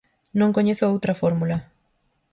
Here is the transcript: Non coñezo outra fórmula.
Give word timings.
Non 0.39 0.55
coñezo 0.57 0.89
outra 0.93 1.19
fórmula. 1.21 1.57